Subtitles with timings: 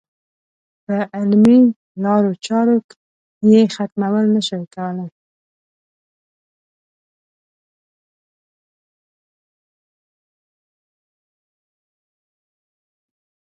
[0.85, 1.59] په علمي
[2.03, 2.75] لارو چارو
[3.51, 5.09] یې ختمول نه شوای کولای.